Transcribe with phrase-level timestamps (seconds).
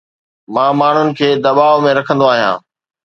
[0.53, 2.57] مان ماڻهن کي دٻاء ۾ رکندو آهيان